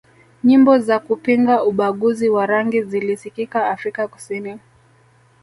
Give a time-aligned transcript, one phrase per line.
[0.43, 4.59] nyimbo za kupinga ubaguzi wa rangi zilisikika Afrika kusini